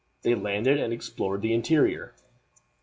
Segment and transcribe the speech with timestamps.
[0.23, 2.15] They landed and explored the interior.